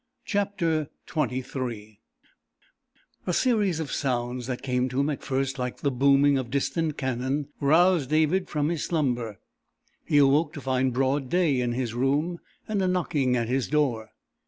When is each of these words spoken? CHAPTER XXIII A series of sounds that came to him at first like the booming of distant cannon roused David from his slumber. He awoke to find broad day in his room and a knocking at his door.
CHAPTER 0.25 0.89
XXIII 1.07 2.01
A 3.27 3.33
series 3.33 3.79
of 3.79 3.91
sounds 3.91 4.47
that 4.47 4.63
came 4.63 4.89
to 4.89 4.99
him 4.99 5.11
at 5.11 5.21
first 5.21 5.59
like 5.59 5.81
the 5.81 5.91
booming 5.91 6.39
of 6.39 6.49
distant 6.49 6.97
cannon 6.97 7.49
roused 7.59 8.09
David 8.09 8.49
from 8.49 8.69
his 8.69 8.83
slumber. 8.83 9.37
He 10.03 10.17
awoke 10.17 10.53
to 10.53 10.61
find 10.61 10.91
broad 10.91 11.29
day 11.29 11.59
in 11.61 11.73
his 11.73 11.93
room 11.93 12.39
and 12.67 12.81
a 12.81 12.87
knocking 12.87 13.35
at 13.35 13.47
his 13.47 13.67
door. 13.67 14.09